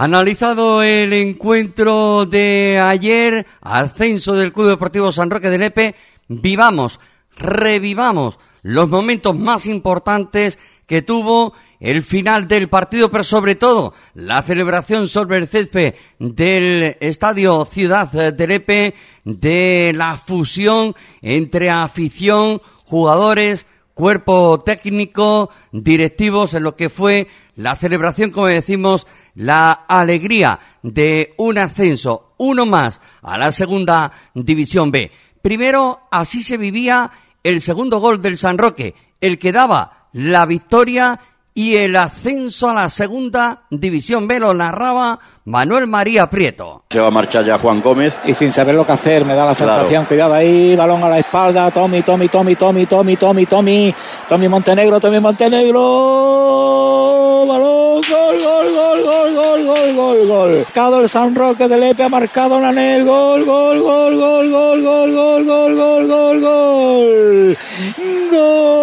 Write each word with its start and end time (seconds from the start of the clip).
Analizado 0.00 0.84
el 0.84 1.12
encuentro 1.12 2.24
de 2.24 2.78
ayer, 2.78 3.48
ascenso 3.60 4.34
del 4.34 4.52
Club 4.52 4.68
Deportivo 4.68 5.10
San 5.10 5.28
Roque 5.28 5.50
de 5.50 5.58
Lepe, 5.58 5.96
vivamos, 6.28 7.00
revivamos 7.36 8.38
los 8.62 8.88
momentos 8.88 9.36
más 9.36 9.66
importantes 9.66 10.56
que 10.86 11.02
tuvo 11.02 11.52
el 11.80 12.04
final 12.04 12.46
del 12.46 12.68
partido, 12.68 13.10
pero 13.10 13.24
sobre 13.24 13.56
todo 13.56 13.92
la 14.14 14.40
celebración 14.42 15.08
sobre 15.08 15.38
el 15.38 15.48
césped 15.48 15.94
del 16.20 16.96
Estadio 17.00 17.64
Ciudad 17.64 18.08
de 18.08 18.46
Lepe, 18.46 18.94
de 19.24 19.92
la 19.96 20.16
fusión 20.16 20.94
entre 21.22 21.70
afición, 21.70 22.62
jugadores, 22.84 23.66
cuerpo 23.94 24.60
técnico, 24.60 25.50
directivos, 25.72 26.54
en 26.54 26.62
lo 26.62 26.76
que 26.76 26.88
fue 26.88 27.26
la 27.56 27.74
celebración, 27.74 28.30
como 28.30 28.46
decimos, 28.46 29.08
la 29.38 29.84
alegría 29.86 30.58
de 30.82 31.34
un 31.38 31.58
ascenso, 31.58 32.34
uno 32.38 32.66
más, 32.66 33.00
a 33.22 33.38
la 33.38 33.52
segunda 33.52 34.10
división 34.34 34.90
B. 34.90 35.12
Primero, 35.40 36.00
así 36.10 36.42
se 36.42 36.56
vivía 36.56 37.10
el 37.44 37.60
segundo 37.60 38.00
gol 38.00 38.20
del 38.20 38.36
San 38.36 38.58
Roque, 38.58 38.96
el 39.20 39.38
que 39.38 39.52
daba 39.52 40.08
la 40.12 40.44
victoria 40.44 41.20
y 41.54 41.76
el 41.76 41.94
ascenso 41.94 42.68
a 42.68 42.74
la 42.74 42.88
segunda 42.88 43.62
división 43.70 44.26
B 44.26 44.40
lo 44.40 44.52
narraba 44.54 45.20
Manuel 45.44 45.86
María 45.86 46.28
Prieto. 46.28 46.82
Se 46.90 46.98
va 46.98 47.06
a 47.08 47.12
marchar 47.12 47.44
ya 47.44 47.58
Juan 47.58 47.80
Gómez. 47.80 48.18
Y 48.24 48.34
sin 48.34 48.52
saber 48.52 48.74
lo 48.74 48.84
que 48.86 48.92
hacer, 48.92 49.24
me 49.24 49.34
da 49.34 49.44
la 49.44 49.54
sensación. 49.54 50.04
Cuidado 50.04 50.34
ahí, 50.34 50.74
balón 50.74 51.02
a 51.04 51.08
la 51.08 51.18
espalda. 51.20 51.70
Tommy, 51.70 52.02
Tommy, 52.02 52.28
Tommy, 52.28 52.56
Tommy, 52.56 52.86
Tommy, 52.86 53.16
Tommy, 53.16 53.46
Tommy. 53.46 53.94
Tommy 54.28 54.48
Montenegro, 54.48 55.00
Tommy 55.00 55.20
Montenegro. 55.20 56.97
Gol, 60.08 60.26
gol. 60.26 60.58
Marcado 60.58 61.00
el 61.00 61.08
San 61.08 61.34
Roque 61.34 61.66
de 61.68 61.78
Lepe, 61.78 62.02
ha 62.04 62.08
marcado 62.08 62.60
Nanel. 62.60 63.04
Gol, 63.04 63.44
gol, 63.44 63.80
gol, 63.80 64.16
gol, 64.16 64.50
gol, 64.50 64.82
gol, 64.82 65.14
gol, 65.14 65.44
gol, 65.44 65.76
gol, 65.76 66.08
gol, 66.08 66.40
gol. 66.40 67.56
Gol 68.30 68.78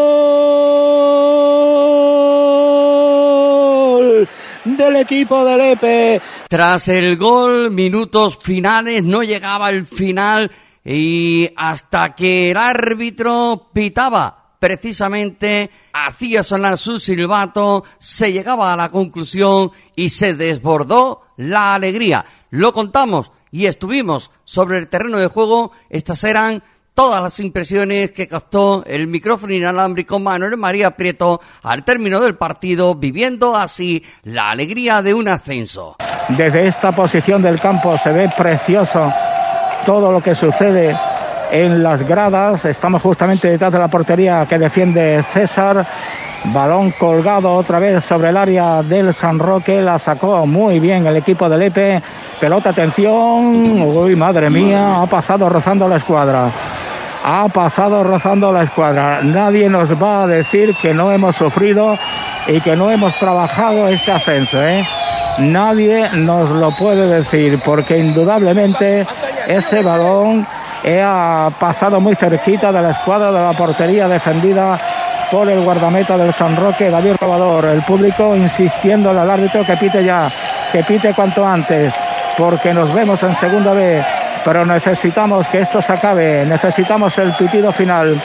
del 4.66 4.96
equipo 4.98 5.46
de 5.46 5.58
Lepe. 5.58 6.22
Tras 6.48 6.88
el 6.90 7.18
gol, 7.18 7.72
minutos 7.72 8.38
finales, 8.42 9.04
no 9.04 9.24
llegaba 9.24 9.70
el 9.70 9.86
final 9.86 10.52
y 10.84 11.50
hasta 11.56 12.14
que 12.14 12.52
el 12.52 12.58
árbitro 12.58 13.70
pitaba 13.74 14.45
precisamente 14.66 15.70
hacía 15.94 16.42
sonar 16.42 16.80
su 16.80 17.00
silbato, 17.00 17.84
se 18.00 18.34
llegaba 18.34 18.74
a 18.74 18.76
la 18.76 18.90
conclusión 18.90 19.72
y 19.96 20.10
se 20.10 20.34
desbordó 20.34 21.22
la 21.38 21.76
alegría. 21.76 22.26
Lo 22.50 22.74
contamos 22.74 23.32
y 23.52 23.68
estuvimos 23.68 24.32
sobre 24.44 24.80
el 24.80 24.88
terreno 24.88 25.20
de 25.20 25.28
juego. 25.28 25.72
Estas 25.88 26.24
eran 26.24 26.64
todas 26.96 27.22
las 27.22 27.40
impresiones 27.40 28.12
que 28.12 28.28
captó 28.28 28.84
el 28.88 29.06
micrófono 29.06 29.54
inalámbrico 29.54 30.18
Manuel 30.18 30.58
María 30.58 30.98
Prieto 30.98 31.42
al 31.62 31.86
término 31.86 32.20
del 32.20 32.34
partido, 32.34 32.96
viviendo 32.96 33.56
así 33.56 34.04
la 34.24 34.50
alegría 34.50 35.04
de 35.04 35.14
un 35.14 35.28
ascenso. 35.28 35.96
Desde 36.30 36.66
esta 36.66 36.92
posición 36.92 37.44
del 37.44 37.60
campo 37.60 38.00
se 38.00 38.12
ve 38.12 38.32
precioso 38.36 39.14
todo 39.86 40.12
lo 40.12 40.24
que 40.24 40.34
sucede 40.34 40.98
en 41.52 41.84
las 41.84 42.08
gradas. 42.08 42.66
Estamos 42.66 43.02
justamente 43.02 43.50
detrás 43.50 43.72
de 43.72 43.80
la 43.80 43.88
portería 43.88 44.46
que 44.48 44.58
defiende 44.58 45.24
César. 45.34 45.86
Balón 46.46 46.92
colgado 46.92 47.54
otra 47.56 47.80
vez 47.80 48.04
sobre 48.04 48.30
el 48.30 48.38
área 48.38 48.84
del 48.84 49.14
San 49.14 49.40
Roque. 49.40 49.82
La 49.82 49.98
sacó 49.98 50.46
muy 50.46 50.80
bien 50.80 51.08
el 51.08 51.18
equipo 51.18 51.50
del 51.50 51.64
Epe. 51.64 52.02
Pelota, 52.40 52.70
atención. 52.70 53.82
Uy, 53.82 54.16
madre 54.16 54.50
mía. 54.50 55.02
Ha 55.02 55.06
pasado 55.08 55.50
rozando 55.50 55.88
la 55.88 55.98
escuadra. 55.98 56.50
Ha 57.24 57.48
pasado 57.50 58.04
rozando 58.04 58.52
la 58.52 58.64
escuadra. 58.64 59.22
Nadie 59.24 59.70
nos 59.70 60.02
va 60.02 60.24
a 60.24 60.28
decir 60.28 60.76
que 60.82 60.94
no 60.94 61.12
hemos 61.12 61.36
sufrido 61.36 61.98
y 62.48 62.62
que 62.62 62.76
no 62.76 62.92
hemos 62.92 63.16
trabajado 63.18 63.88
este 63.88 64.12
ascenso. 64.12 64.64
¿eh? 64.64 64.86
Nadie 65.40 66.10
nos 66.14 66.50
lo 66.52 66.72
puede 66.72 67.08
decir 67.08 67.60
porque 67.66 67.98
indudablemente 67.98 69.08
ese 69.48 69.82
balón 69.82 70.46
ha 71.02 71.50
pasado 71.60 72.00
muy 72.00 72.16
cerquita 72.16 72.72
de 72.72 72.82
la 72.82 72.92
escuadra 72.92 73.32
de 73.32 73.42
la 73.42 73.54
portería 73.54 74.08
defendida 74.08 74.80
por 75.32 75.50
el 75.50 75.64
guardameta 75.64 76.18
del 76.18 76.34
San 76.34 76.56
Roque, 76.56 76.90
David 76.90 77.16
Robador. 77.20 77.66
El 77.66 77.82
público 77.82 78.36
insistiendo 78.36 79.10
al 79.10 79.30
árbitro 79.30 79.66
que 79.66 79.78
pite 79.78 80.04
ya, 80.04 80.30
que 80.72 80.84
pite 80.84 81.14
cuanto 81.14 81.46
antes, 81.46 81.94
porque 82.38 82.74
nos 82.74 82.94
vemos 82.94 83.22
en 83.24 83.34
segunda 83.36 83.74
B, 83.74 84.04
pero 84.44 84.66
necesitamos 84.66 85.48
que 85.48 85.62
esto 85.62 85.82
se 85.82 85.94
acabe, 85.94 86.46
necesitamos 86.46 87.18
el 87.18 87.34
pitido 87.34 87.72
final. 87.72 88.22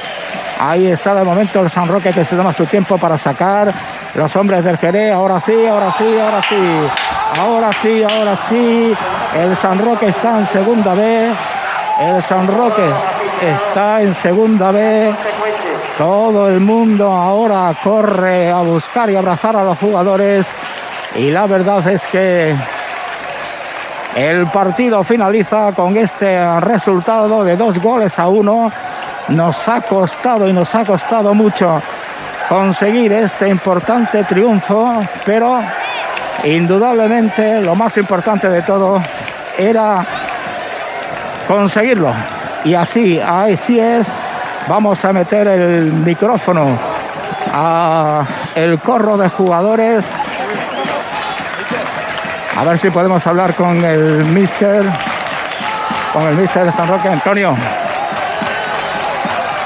Ahí 0.61 0.89
está 0.89 1.15
de 1.15 1.25
momento 1.25 1.63
el 1.63 1.71
San 1.71 1.89
Roque 1.89 2.13
que 2.13 2.23
se 2.23 2.37
toma 2.37 2.53
su 2.53 2.67
tiempo 2.67 2.99
para 2.99 3.17
sacar 3.17 3.73
los 4.15 4.37
hombres 4.37 4.63
del 4.63 4.77
Jerez. 4.77 5.15
Ahora 5.15 5.41
sí, 5.41 5.55
ahora 5.67 5.91
sí, 5.97 6.19
ahora 6.19 6.43
sí. 6.43 6.91
Ahora 7.41 7.71
sí, 7.73 8.03
ahora 8.03 8.39
sí. 8.47 8.93
El 9.39 9.57
San 9.57 9.79
Roque 9.79 10.09
está 10.09 10.39
en 10.39 10.47
segunda 10.49 10.93
B. 10.93 11.31
El 11.99 12.23
San 12.23 12.47
Roque 12.47 12.89
está 13.41 14.03
en 14.03 14.15
segunda 14.15 14.71
B. 14.71 15.13
Todo 15.99 16.49
el 16.49 16.61
mundo 16.61 17.13
ahora 17.13 17.75
corre 17.83 18.51
a 18.51 18.61
buscar 18.61 19.11
y 19.11 19.17
abrazar 19.17 19.57
a 19.57 19.65
los 19.65 19.79
jugadores. 19.79 20.47
Y 21.15 21.31
la 21.31 21.47
verdad 21.47 21.87
es 21.89 22.07
que 22.07 22.55
el 24.15 24.47
partido 24.47 25.05
finaliza 25.05 25.73
con 25.73 25.97
este 25.97 26.61
resultado 26.61 27.45
de 27.45 27.57
dos 27.57 27.79
goles 27.81 28.19
a 28.19 28.29
uno. 28.29 28.71
Nos 29.29 29.69
ha 29.69 29.81
costado 29.83 30.49
y 30.49 30.53
nos 30.53 30.75
ha 30.75 30.85
costado 30.85 31.35
mucho 31.35 31.81
conseguir 32.49 33.13
este 33.13 33.49
importante 33.49 34.25
triunfo, 34.25 35.05
pero 35.25 35.61
indudablemente 36.45 37.61
lo 37.61 37.75
más 37.77 37.97
importante 37.97 38.49
de 38.49 38.63
todo 38.63 39.01
era 39.57 40.05
conseguirlo. 41.51 42.13
Y 42.65 42.75
así, 42.75 43.19
así 43.19 43.81
es, 43.81 44.07
vamos 44.69 45.05
a 45.05 45.13
meter 45.13 45.49
el 45.49 45.93
micrófono 45.93 46.79
a 47.53 48.25
el 48.55 48.79
corro 48.79 49.17
de 49.17 49.29
jugadores. 49.29 50.05
A 52.57 52.65
ver 52.65 52.79
si 52.79 52.91
podemos 52.91 53.27
hablar 53.27 53.55
con 53.55 53.85
el 53.85 54.25
mister, 54.27 54.85
con 56.13 56.23
el 56.29 56.37
mister 56.37 56.67
de 56.67 56.73
San 56.73 56.87
Roque, 56.87 57.09
Antonio. 57.09 57.57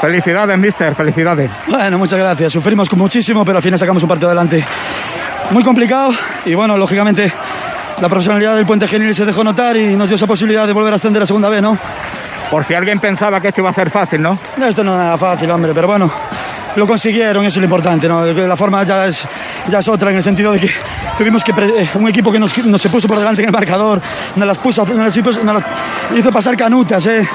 Felicidades, 0.01 0.57
mister, 0.57 0.95
felicidades. 0.95 1.51
Bueno, 1.67 1.99
muchas 1.99 2.19
gracias. 2.19 2.53
Sufrimos 2.53 2.91
muchísimo, 2.95 3.45
pero 3.45 3.59
al 3.59 3.63
final 3.63 3.79
sacamos 3.79 4.03
un 4.03 4.09
partido 4.09 4.29
adelante. 4.29 4.65
Muy 5.51 5.63
complicado 5.63 6.13
y 6.47 6.55
bueno, 6.55 6.79
lógicamente 6.79 7.31
la 8.01 8.09
profesionalidad 8.09 8.57
del 8.57 8.67
Puente 8.67 8.87
Genil 8.87 9.15
se 9.15 9.25
dejó 9.25 9.45
notar 9.45 9.77
y 9.77 9.97
nos 9.97 10.09
dio 10.09 10.17
esa 10.17 10.27
posibilidad 10.27 10.67
de 10.67 10.73
volver 10.73 10.93
a 10.93 10.97
ascender 10.97 11.23
a 11.23 11.27
segunda 11.27 11.49
vez, 11.49 11.63
¿no? 11.63 11.79
Por 12.51 12.65
si 12.65 12.75
alguien 12.75 13.01
pensaba 13.01 13.41
que 13.41 13.49
esto 13.49 13.61
iba 13.61 13.71
a 13.71 13.73
ser 13.73 13.91
fácil, 13.91 14.21
¿no? 14.21 14.39
Esto 14.67 14.85
no 14.85 14.93
es 14.93 14.99
nada 14.99 15.17
fácil, 15.17 15.51
hombre, 15.51 15.73
pero 15.75 15.87
bueno, 15.87 16.11
lo 16.77 16.87
consiguieron, 16.87 17.45
eso 17.45 17.59
es 17.59 17.63
lo 17.63 17.65
importante, 17.65 18.09
¿no? 18.09 18.25
La 18.25 18.57
forma 18.57 18.83
ya 18.83 19.07
es, 19.07 19.27
ya 19.69 19.79
es 19.79 19.89
otra 19.89 20.11
en 20.11 20.17
el 20.17 20.23
sentido 20.23 20.53
de 20.53 20.61
que 20.61 20.71
tuvimos 21.17 21.43
que 21.43 21.53
eh, 21.53 21.89
un 21.95 22.09
equipo 22.09 22.33
que 22.33 22.39
nos, 22.39 22.57
nos, 22.67 22.81
se 22.81 22.89
puso 22.89 23.09
por 23.09 23.19
delante 23.19 23.43
en 23.43 23.49
el 23.49 23.53
marcador, 23.53 24.01
nos 24.37 24.47
las 24.47 24.59
puso, 24.59 24.85
nos 24.87 25.17
las, 25.17 25.45
nos 25.45 25.55
las 25.55 25.65
hizo 26.17 26.33
pasar 26.33 26.57
canutas, 26.57 27.07
¿eh? 27.07 27.27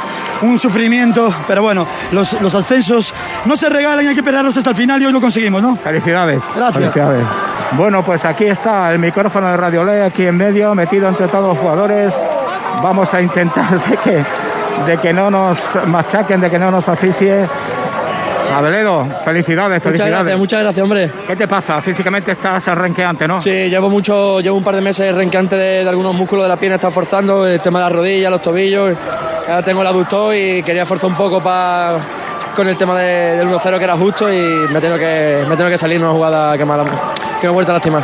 un 0.41 0.59
sufrimiento, 0.59 1.33
pero 1.47 1.61
bueno, 1.61 1.87
los, 2.11 2.39
los, 2.41 2.53
ascensos 2.55 3.13
no 3.45 3.55
se 3.55 3.69
regalan, 3.69 4.07
hay 4.07 4.13
que 4.13 4.21
esperarlos 4.21 4.55
hasta 4.57 4.69
el 4.69 4.75
final 4.75 5.01
y 5.01 5.05
hoy 5.05 5.11
lo 5.11 5.21
conseguimos, 5.21 5.61
¿no? 5.61 5.75
Felicidades. 5.77 6.41
Gracias. 6.55 6.93
Felicidades. 6.93 7.25
Bueno, 7.73 8.03
pues 8.03 8.25
aquí 8.25 8.45
está 8.45 8.91
el 8.91 8.99
micrófono 8.99 9.51
de 9.51 9.57
Radio 9.57 9.83
Ley, 9.83 10.01
aquí 10.01 10.25
en 10.25 10.35
medio, 10.35 10.73
metido 10.73 11.07
entre 11.07 11.27
todos 11.27 11.49
los 11.49 11.57
jugadores. 11.57 12.13
Vamos 12.81 13.13
a 13.13 13.21
intentar 13.21 13.79
de 13.89 13.97
que, 13.97 14.23
de 14.85 14.97
que 14.97 15.13
no 15.13 15.29
nos 15.29 15.59
machaquen, 15.85 16.41
de 16.41 16.49
que 16.49 16.57
no 16.57 16.71
nos 16.71 16.87
asfixie. 16.89 17.45
Abeledo, 18.55 19.05
felicidades, 19.23 19.77
muchas 19.77 19.83
felicidades. 19.83 20.13
Gracias, 20.13 20.39
muchas 20.39 20.61
gracias, 20.63 20.83
hombre. 20.83 21.11
¿Qué 21.27 21.35
te 21.35 21.47
pasa? 21.47 21.79
Físicamente 21.81 22.31
estás 22.31 22.65
renqueante, 22.65 23.27
¿no? 23.27 23.39
Sí, 23.41 23.69
llevo 23.69 23.89
mucho, 23.89 24.39
llevo 24.39 24.57
un 24.57 24.63
par 24.63 24.73
de 24.73 24.81
meses 24.81 25.13
renqueante 25.13 25.55
de, 25.55 25.83
de 25.83 25.89
algunos 25.89 26.15
músculos 26.15 26.45
de 26.45 26.49
la 26.49 26.57
pierna, 26.57 26.75
está 26.75 26.89
forzando, 26.89 27.45
el 27.45 27.61
tema 27.61 27.79
de 27.79 27.85
las 27.85 27.93
rodillas, 27.93 28.31
los 28.31 28.41
tobillos. 28.41 28.97
Ahora 29.47 29.61
tengo 29.61 29.81
el 29.81 29.87
aductor 29.87 30.35
y 30.35 30.63
quería 30.63 30.85
forzar 30.87 31.11
un 31.11 31.15
poco 31.15 31.41
para 31.41 31.99
con 32.55 32.67
el 32.67 32.75
tema 32.75 32.99
de, 32.99 33.37
del 33.37 33.47
1-0 33.47 33.77
que 33.77 33.83
era 33.83 33.95
justo 33.95 34.33
y 34.33 34.67
me 34.71 34.81
tengo 34.81 34.97
que, 34.97 35.45
me 35.47 35.55
tengo 35.55 35.69
que 35.69 35.77
salir 35.77 36.01
una 36.01 36.11
jugada 36.11 36.57
que 36.57 36.65
me, 36.65 36.73
que 37.39 37.47
me 37.47 37.51
he 37.51 37.53
vuelto 37.53 37.71
a 37.71 37.75
lastimar. 37.75 38.03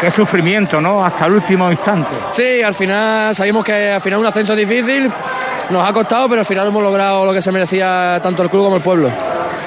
Qué 0.00 0.10
sufrimiento, 0.10 0.80
¿no? 0.80 1.04
Hasta 1.04 1.26
el 1.26 1.32
último 1.32 1.70
instante. 1.70 2.10
Sí, 2.32 2.62
al 2.62 2.74
final 2.74 3.34
sabemos 3.34 3.64
que 3.64 3.92
al 3.92 4.00
final 4.00 4.18
un 4.18 4.26
ascenso 4.26 4.54
difícil, 4.54 5.10
nos 5.70 5.88
ha 5.88 5.92
costado, 5.92 6.28
pero 6.28 6.40
al 6.40 6.46
final 6.46 6.68
hemos 6.68 6.82
logrado 6.82 7.24
lo 7.24 7.32
que 7.32 7.40
se 7.40 7.50
merecía 7.50 8.20
tanto 8.22 8.42
el 8.42 8.50
club 8.50 8.64
como 8.64 8.76
el 8.76 8.82
pueblo. 8.82 9.08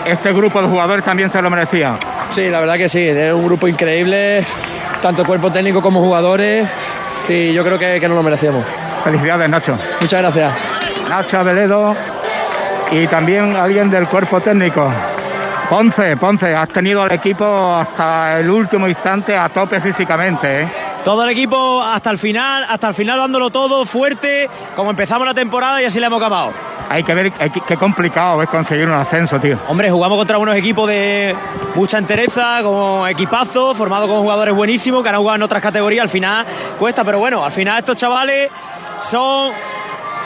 Este 0.05 0.31
grupo 0.31 0.61
de 0.61 0.67
jugadores 0.67 1.03
también 1.03 1.31
se 1.31 1.41
lo 1.41 1.49
merecía. 1.49 1.95
Sí, 2.31 2.49
la 2.49 2.59
verdad 2.59 2.75
que 2.75 2.87
sí, 2.87 3.01
es 3.01 3.33
un 3.33 3.45
grupo 3.45 3.67
increíble, 3.67 4.45
tanto 5.01 5.25
cuerpo 5.25 5.51
técnico 5.51 5.81
como 5.81 6.01
jugadores. 6.01 6.67
y 7.27 7.51
yo 7.53 7.63
creo 7.63 7.79
que, 7.79 7.99
que 7.99 8.07
nos 8.07 8.15
lo 8.15 8.23
merecíamos. 8.23 8.63
Felicidades, 9.03 9.49
Nacho. 9.49 9.77
Muchas 10.01 10.21
gracias. 10.21 10.53
Nacho 11.09 11.39
Aveledo 11.39 11.95
y 12.91 13.07
también 13.07 13.55
alguien 13.55 13.89
del 13.89 14.07
cuerpo 14.07 14.39
técnico. 14.39 14.91
Ponce, 15.69 16.15
Ponce, 16.15 16.55
has 16.55 16.69
tenido 16.69 17.01
al 17.01 17.11
equipo 17.11 17.45
hasta 17.45 18.39
el 18.39 18.49
último 18.49 18.87
instante 18.87 19.35
a 19.35 19.49
tope 19.49 19.81
físicamente, 19.81 20.61
¿eh? 20.61 20.67
Todo 21.03 21.25
el 21.25 21.29
equipo 21.29 21.83
hasta 21.83 22.09
el 22.09 22.17
final, 22.17 22.65
hasta 22.69 22.87
el 22.87 22.93
final 22.93 23.17
dándolo 23.17 23.49
todo 23.49 23.85
fuerte, 23.85 24.49
como 24.75 24.91
empezamos 24.91 25.27
la 25.27 25.33
temporada 25.33 25.81
y 25.81 25.85
así 25.85 25.99
le 25.99 26.05
hemos 26.05 26.21
acabado. 26.21 26.51
Hay 26.89 27.03
que 27.03 27.13
ver 27.13 27.33
qué 27.33 27.75
complicado 27.75 28.41
es 28.41 28.49
conseguir 28.49 28.87
un 28.87 28.93
ascenso, 28.93 29.39
tío. 29.39 29.57
Hombre, 29.67 29.91
jugamos 29.91 30.17
contra 30.17 30.37
unos 30.37 30.55
equipos 30.55 30.87
de 30.87 31.35
mucha 31.75 31.97
entereza, 31.97 32.59
como 32.63 33.05
equipazo, 33.05 33.75
formado 33.75 34.07
con 34.07 34.19
jugadores 34.19 34.55
buenísimos 34.55 35.03
que 35.03 35.09
han 35.09 35.17
jugado 35.17 35.35
en 35.35 35.43
otras 35.43 35.61
categorías. 35.61 36.03
Al 36.03 36.09
final 36.09 36.45
cuesta, 36.79 37.03
pero 37.03 37.19
bueno, 37.19 37.43
al 37.43 37.51
final 37.51 37.79
estos 37.79 37.97
chavales 37.97 38.49
son 39.01 39.51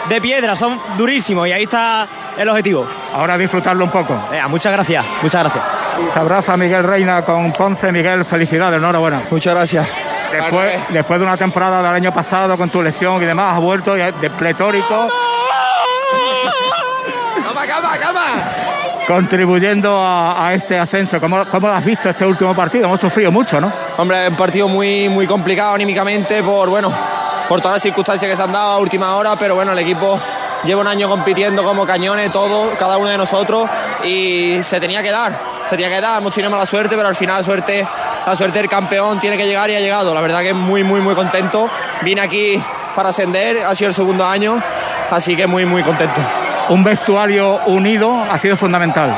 de 0.09 0.21
piedra, 0.21 0.55
son 0.55 0.79
durísimos 0.97 1.47
y 1.47 1.51
ahí 1.53 1.63
está 1.63 2.07
el 2.37 2.47
objetivo. 2.49 2.87
Ahora 3.13 3.37
disfrutarlo 3.37 3.85
un 3.85 3.91
poco. 3.91 4.17
Muchas 4.49 4.71
gracias, 4.71 5.05
muchas 5.21 5.43
gracias. 5.43 5.63
Se 6.13 6.19
abraza 6.19 6.57
Miguel 6.57 6.83
Reina 6.83 7.21
con 7.23 7.51
Ponce. 7.51 7.91
Miguel, 7.91 8.25
felicidades, 8.25 8.77
enhorabuena. 8.77 9.21
Muchas 9.29 9.53
gracias. 9.53 9.87
Después, 10.31 10.79
después 10.89 11.19
de 11.19 11.25
una 11.25 11.37
temporada 11.37 11.77
del 11.83 11.93
año 11.93 12.13
pasado 12.13 12.57
con 12.57 12.69
tu 12.69 12.81
lesión 12.81 13.21
y 13.21 13.25
demás, 13.25 13.55
has 13.55 13.61
vuelto 13.61 13.93
de 13.93 14.29
pletórico, 14.29 15.09
¡Cama, 17.43 17.67
cama, 17.67 17.97
cama! 17.97 18.25
contribuyendo 19.07 19.97
a, 19.99 20.47
a 20.47 20.53
este 20.53 20.77
ascenso. 20.77 21.19
¿Cómo, 21.19 21.45
¿Cómo 21.45 21.67
lo 21.67 21.73
has 21.73 21.83
visto 21.83 22.09
este 22.09 22.25
último 22.25 22.55
partido? 22.55 22.85
Hemos 22.85 22.99
sufrido 22.99 23.31
mucho, 23.31 23.59
¿no? 23.59 23.71
Hombre, 23.97 24.29
un 24.29 24.35
partido 24.35 24.67
muy, 24.67 25.09
muy 25.09 25.27
complicado 25.27 25.73
anímicamente 25.75 26.41
por, 26.43 26.69
bueno, 26.69 26.91
por 27.51 27.59
todas 27.59 27.75
las 27.75 27.83
circunstancias 27.83 28.31
que 28.31 28.37
se 28.37 28.41
han 28.41 28.53
dado 28.53 28.71
a 28.71 28.77
última 28.77 29.13
hora, 29.17 29.35
pero 29.35 29.55
bueno, 29.55 29.73
el 29.73 29.79
equipo 29.79 30.17
lleva 30.63 30.79
un 30.79 30.87
año 30.87 31.09
compitiendo 31.09 31.65
como 31.65 31.85
cañones, 31.85 32.31
todo, 32.31 32.71
cada 32.79 32.95
uno 32.95 33.09
de 33.09 33.17
nosotros, 33.17 33.69
y 34.05 34.63
se 34.63 34.79
tenía 34.79 35.03
que 35.03 35.11
dar, 35.11 35.33
se 35.65 35.75
tenía 35.75 35.89
que 35.89 35.99
dar, 35.99 36.21
hemos 36.21 36.33
tenido 36.33 36.49
mala 36.49 36.65
suerte, 36.65 36.95
pero 36.95 37.09
al 37.09 37.15
final 37.17 37.39
la 37.39 37.43
suerte, 37.43 37.85
la 38.25 38.37
suerte 38.37 38.59
del 38.59 38.69
campeón 38.69 39.19
tiene 39.19 39.35
que 39.35 39.45
llegar 39.45 39.69
y 39.69 39.75
ha 39.75 39.81
llegado. 39.81 40.13
La 40.13 40.21
verdad 40.21 40.39
que 40.43 40.53
muy, 40.53 40.85
muy, 40.85 41.01
muy 41.01 41.13
contento. 41.13 41.69
Vine 42.03 42.21
aquí 42.21 42.63
para 42.95 43.09
ascender, 43.09 43.65
ha 43.65 43.75
sido 43.75 43.89
el 43.89 43.95
segundo 43.95 44.25
año, 44.25 44.57
así 45.09 45.35
que 45.35 45.45
muy, 45.45 45.65
muy 45.65 45.83
contento. 45.83 46.21
Un 46.69 46.85
vestuario 46.85 47.59
unido 47.65 48.17
ha 48.31 48.37
sido 48.37 48.55
fundamental. 48.55 49.13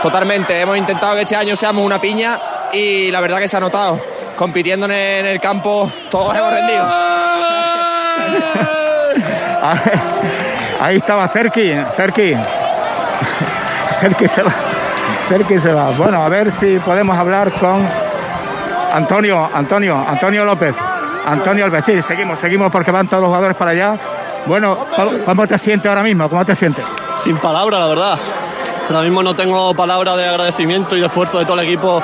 Totalmente, 0.00 0.58
hemos 0.58 0.78
intentado 0.78 1.14
que 1.14 1.20
este 1.20 1.36
año 1.36 1.54
seamos 1.54 1.84
una 1.84 2.00
piña 2.00 2.40
y 2.72 3.10
la 3.10 3.20
verdad 3.20 3.38
que 3.38 3.48
se 3.48 3.58
ha 3.58 3.60
notado. 3.60 4.00
Compitiendo 4.34 4.86
en 4.86 5.26
el, 5.26 5.40
campo, 5.40 5.92
todos 6.08 6.34
hemos 6.34 6.54
rendido. 6.54 7.15
Ahí 10.80 10.96
estaba 10.96 11.26
Cerqui, 11.28 11.74
Cerqui. 11.96 12.34
Cerqui 14.00 14.28
se 14.28 14.42
va. 14.42 14.52
Cerqui 15.28 15.58
se 15.58 15.72
va. 15.72 15.90
Bueno, 15.90 16.22
a 16.22 16.28
ver 16.28 16.52
si 16.52 16.78
podemos 16.78 17.16
hablar 17.16 17.50
con 17.52 17.86
Antonio, 18.92 19.48
Antonio, 19.52 20.04
Antonio 20.08 20.44
López. 20.44 20.74
Antonio 21.26 21.66
López, 21.66 21.84
sí, 21.84 22.00
seguimos, 22.02 22.38
seguimos 22.38 22.70
porque 22.70 22.90
van 22.92 23.08
todos 23.08 23.22
los 23.22 23.28
jugadores 23.28 23.56
para 23.56 23.72
allá. 23.72 23.96
Bueno, 24.46 24.76
¿cómo- 24.94 25.10
¿cómo 25.24 25.46
te 25.46 25.58
sientes 25.58 25.88
ahora 25.88 26.02
mismo? 26.02 26.28
¿Cómo 26.28 26.44
te 26.44 26.54
sientes? 26.54 26.84
Sin 27.24 27.36
palabras, 27.38 27.80
la 27.80 27.86
verdad. 27.86 28.18
Ahora 28.88 29.02
mismo 29.02 29.22
no 29.24 29.34
tengo 29.34 29.74
palabras 29.74 30.16
de 30.16 30.28
agradecimiento 30.28 30.96
y 30.96 31.00
de 31.00 31.06
esfuerzo 31.06 31.40
de 31.40 31.44
todo 31.44 31.58
el 31.58 31.66
equipo 31.66 32.00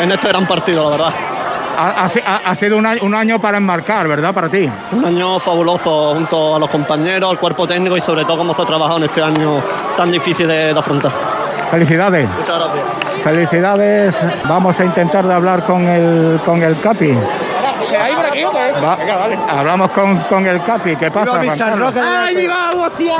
en 0.00 0.10
este 0.12 0.28
gran 0.28 0.46
partido, 0.46 0.84
la 0.84 0.90
verdad. 0.96 1.12
Ha, 1.76 2.04
ha 2.04 2.08
si- 2.08 2.20
ha- 2.24 2.40
ha 2.44 2.54
sido 2.54 2.76
un 2.76 2.86
año, 2.86 3.00
un 3.02 3.14
año 3.14 3.40
para 3.40 3.56
enmarcar, 3.58 4.06
¿verdad? 4.08 4.32
Para 4.32 4.48
ti. 4.48 4.68
Un 4.92 5.04
año 5.04 5.38
fabuloso 5.38 6.14
junto 6.14 6.54
a 6.56 6.58
los 6.58 6.70
compañeros, 6.70 7.30
al 7.30 7.38
cuerpo 7.38 7.66
técnico 7.66 7.96
y 7.96 8.00
sobre 8.00 8.24
todo 8.24 8.38
cómo 8.38 8.54
se 8.54 8.62
ha 8.62 8.66
trabajado 8.66 8.98
en 8.98 9.04
este 9.04 9.22
año 9.22 9.60
tan 9.96 10.10
difícil 10.10 10.46
de, 10.46 10.72
de 10.72 10.78
afrontar. 10.78 11.10
Felicidades. 11.70 12.28
Muchas 12.38 12.58
gracias. 12.58 12.84
Felicidades. 13.24 14.14
Vamos 14.48 14.78
a 14.78 14.84
intentar 14.84 15.24
de 15.26 15.34
hablar 15.34 15.62
con 15.64 15.86
el, 15.88 16.38
con 16.44 16.62
el 16.62 16.78
Capi. 16.80 17.12
Va- 18.82 18.98
hablamos 19.58 19.90
con, 19.92 20.16
con 20.20 20.46
el 20.46 20.62
Capi. 20.62 20.96
¿Qué 20.96 21.10
pasa? 21.10 21.30
Juan 21.42 21.58
Carlos? 21.58 21.94
¡Ay, 21.96 22.36
viva, 22.36 22.70
hostia! 22.76 23.16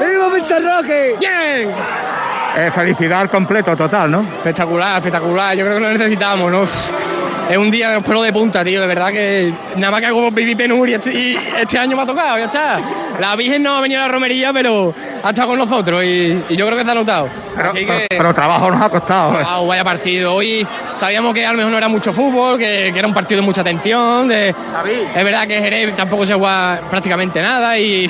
¡Viva 0.00 0.76
Roque! 0.76 1.16
¡Bien! 1.20 1.70
Eh, 2.56 2.70
felicidad 2.72 3.20
al 3.22 3.30
completo, 3.30 3.76
total, 3.76 4.10
¿no? 4.10 4.20
Espectacular, 4.20 4.98
espectacular. 4.98 5.56
Yo 5.56 5.64
creo 5.64 5.76
que 5.78 5.82
lo 5.84 5.90
necesitamos, 5.90 6.52
¿no? 6.52 6.64
Es 7.50 7.56
un 7.58 7.70
día 7.70 8.00
pelo 8.00 8.22
de 8.22 8.32
punta, 8.32 8.64
tío. 8.64 8.80
De 8.80 8.86
verdad 8.86 9.08
que 9.10 9.52
nada 9.76 9.90
más 9.90 10.00
que 10.00 10.06
hago 10.06 10.30
vivir 10.30 10.56
penuria 10.56 10.96
este- 10.96 11.12
y 11.12 11.36
este 11.60 11.78
año 11.78 11.96
me 11.96 12.02
ha 12.02 12.06
tocado, 12.06 12.38
ya 12.38 12.44
está. 12.44 12.80
La 13.20 13.36
Virgen 13.36 13.62
no 13.62 13.76
ha 13.76 13.80
venido 13.80 14.00
a 14.02 14.06
la 14.06 14.12
romería, 14.12 14.52
pero 14.52 14.94
ha 15.22 15.28
estado 15.28 15.48
con 15.48 15.58
nosotros 15.58 16.02
y, 16.04 16.42
y 16.48 16.56
yo 16.56 16.66
creo 16.66 16.78
que 16.78 16.84
se 16.84 16.90
ha 16.90 16.94
notado. 16.94 17.28
Pero, 17.54 17.70
Así 17.70 17.84
pero- 17.86 17.98
que... 17.98 18.06
pero 18.08 18.34
trabajo 18.34 18.70
nos 18.70 18.80
ha 18.80 18.88
costado. 18.88 19.40
eh. 19.40 19.44
Wow, 19.44 19.66
vaya 19.66 19.84
partido. 19.84 20.34
Hoy 20.34 20.66
sabíamos 20.98 21.34
que 21.34 21.44
a 21.44 21.50
lo 21.52 21.58
mejor 21.58 21.70
no 21.72 21.78
era 21.78 21.88
mucho 21.88 22.12
fútbol, 22.12 22.58
que, 22.58 22.90
que 22.92 22.98
era 22.98 23.06
un 23.06 23.14
partido 23.14 23.40
de 23.40 23.46
mucha 23.46 23.60
atención. 23.60 24.26
De, 24.26 24.48
es 24.48 25.24
verdad 25.24 25.46
que 25.46 25.58
Jerez 25.60 25.94
tampoco 25.94 26.24
se 26.26 26.34
juega 26.34 26.80
prácticamente 26.90 27.42
nada 27.42 27.78
y, 27.78 28.08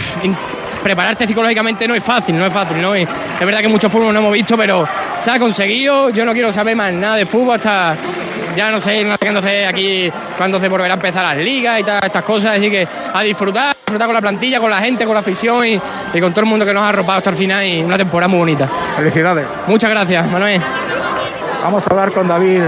prepararte 0.82 1.26
psicológicamente 1.26 1.88
no 1.88 1.94
es 1.94 2.04
fácil, 2.04 2.38
no 2.38 2.44
es 2.44 2.52
fácil, 2.52 2.80
¿no? 2.80 2.94
Y 2.94 3.02
es 3.02 3.08
verdad 3.46 3.60
que 3.60 3.68
mucho 3.68 3.88
fútbol 3.88 4.12
no 4.12 4.18
hemos 4.20 4.32
visto, 4.34 4.54
pero 4.56 4.86
se 5.18 5.30
ha 5.30 5.38
conseguido. 5.38 6.10
Yo 6.10 6.24
no 6.26 6.32
quiero 6.34 6.52
saber 6.52 6.76
más 6.76 6.92
nada 6.92 7.16
de 7.16 7.24
fútbol 7.26 7.54
hasta. 7.56 7.96
Ya 8.56 8.70
no 8.70 8.80
sé 8.80 9.06
cuándo 9.20 9.42
se 9.42 9.66
aquí, 9.66 10.10
cuándo 10.38 10.60
se 10.60 10.68
volverá 10.68 10.94
a 10.94 10.96
empezar 10.96 11.24
las 11.24 11.36
ligas 11.44 11.80
y 11.80 11.82
tal, 11.84 12.00
estas 12.04 12.22
cosas, 12.22 12.52
así 12.58 12.70
que 12.70 12.86
a 13.12 13.22
disfrutar, 13.22 13.74
disfrutar 13.84 14.06
con 14.06 14.14
la 14.14 14.20
plantilla, 14.20 14.60
con 14.60 14.70
la 14.70 14.78
gente, 14.80 15.04
con 15.04 15.14
la 15.14 15.20
afición 15.20 15.66
y, 15.66 15.80
y 16.14 16.20
con 16.20 16.32
todo 16.32 16.40
el 16.42 16.46
mundo 16.46 16.64
que 16.64 16.72
nos 16.72 16.82
ha 16.82 16.88
arropado 16.90 17.18
hasta 17.18 17.30
el 17.30 17.36
final 17.36 17.64
y 17.66 17.82
una 17.82 17.96
temporada 17.96 18.28
muy 18.28 18.38
bonita. 18.38 18.68
Felicidades. 18.96 19.44
Muchas 19.66 19.90
gracias, 19.90 20.30
Manuel. 20.30 20.60
Vamos 21.62 21.82
a 21.86 21.90
hablar 21.90 22.12
con 22.12 22.28
David, 22.28 22.60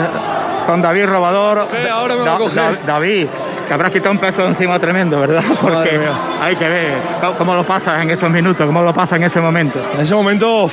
con 0.66 0.80
David 0.82 1.06
Robador. 1.06 1.68
Eh, 1.74 1.88
ahora 1.90 2.16
me 2.16 2.28
a 2.28 2.36
coger. 2.36 2.56
Da- 2.56 2.78
David, 2.94 3.26
te 3.68 3.74
habrás 3.74 3.90
quitado 3.92 4.10
un 4.12 4.18
peso 4.18 4.46
encima 4.46 4.78
tremendo, 4.78 5.20
¿verdad? 5.20 5.42
Porque 5.60 6.00
hay 6.42 6.56
que 6.56 6.68
ver 6.68 6.92
cómo, 7.20 7.34
cómo 7.34 7.54
lo 7.54 7.64
pasas 7.64 8.00
en 8.02 8.10
esos 8.10 8.30
minutos, 8.30 8.66
cómo 8.66 8.82
lo 8.82 8.94
pasas 8.94 9.18
en 9.18 9.24
ese 9.24 9.40
momento. 9.40 9.78
En 9.94 10.00
ese 10.00 10.14
momento, 10.14 10.70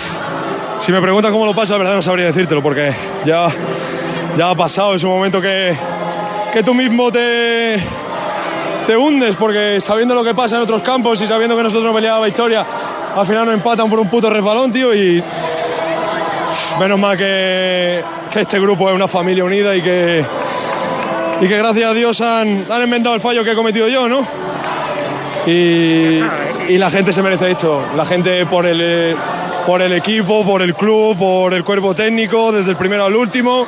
si 0.80 0.92
me 0.92 1.02
preguntas 1.02 1.32
cómo 1.32 1.46
lo 1.46 1.54
pasa, 1.54 1.74
la 1.74 1.80
verdad 1.80 1.96
no 1.96 2.02
sabría 2.02 2.26
decírtelo, 2.28 2.64
porque 2.64 2.94
ya, 3.26 3.48
ya 4.38 4.50
ha 4.50 4.56
pasado. 4.56 4.96
Es 4.96 5.04
un 5.04 5.12
momento 5.12 5.42
que, 5.42 5.76
que 6.52 6.64
tú 6.64 6.74
mismo 6.74 7.12
te, 7.12 7.78
te 8.86 8.98
hundes, 8.98 9.36
porque 9.36 9.80
sabiendo 9.82 10.16
lo 10.16 10.24
que 10.24 10.34
pasa 10.34 10.58
en 10.58 10.64
otros 10.64 10.82
campos 10.82 11.22
y 11.22 11.28
sabiendo 11.28 11.56
que 11.56 11.64
nosotros 11.64 11.86
no 11.86 11.94
peleamos 11.94 12.22
la 12.22 12.26
victoria, 12.26 12.66
al 13.16 13.26
final 13.26 13.46
nos 13.46 13.54
empatan 13.56 13.90
por 13.90 14.00
un 14.00 14.10
puto 14.10 14.30
resbalón, 14.30 14.72
tío, 14.72 14.94
y 14.94 15.24
menos 16.80 17.00
mal 17.00 17.18
que, 17.18 18.04
que 18.32 18.42
este 18.42 18.60
grupo 18.60 18.90
es 18.90 18.96
una 18.96 19.08
familia 19.08 19.44
unida 19.44 19.76
y 19.76 19.82
que, 19.82 20.26
y 21.42 21.48
que 21.48 21.58
gracias 21.58 21.92
a 21.92 21.94
Dios 21.94 22.22
han, 22.22 22.66
han 22.70 22.82
enmendado 22.82 23.16
el 23.16 23.22
fallo 23.22 23.44
que 23.44 23.52
he 23.52 23.56
cometido 23.56 23.88
yo, 23.88 24.08
¿no? 24.08 24.26
Y, 25.46 26.22
y 26.70 26.78
la 26.78 26.90
gente 26.90 27.12
se 27.12 27.22
merece 27.22 27.52
esto. 27.52 27.84
La 27.96 28.06
gente 28.06 28.46
por 28.46 28.66
el, 28.66 28.80
eh, 28.82 29.16
por 29.66 29.82
el 29.82 29.94
equipo, 29.94 30.46
por 30.46 30.62
el 30.62 30.74
club, 30.74 31.18
por 31.18 31.54
el 31.54 31.64
cuerpo 31.64 31.94
técnico, 31.94 32.52
desde 32.52 32.72
el 32.72 32.78
primero 32.78 33.06
al 33.06 33.16
último, 33.16 33.66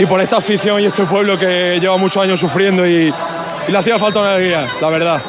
y 0.00 0.06
por 0.06 0.18
esta 0.18 0.38
afición 0.38 0.80
y 0.80 0.86
este 0.86 1.04
pueblo 1.04 1.38
que 1.38 1.78
lleva 1.78 1.98
muchos 1.98 2.22
años 2.22 2.40
sufriendo 2.40 2.86
y, 2.86 3.12
y 3.68 3.70
le 3.70 3.78
hacía 3.78 3.98
falta 3.98 4.20
una 4.20 4.30
alegría, 4.30 4.66
la 4.80 4.88
verdad. 4.88 5.20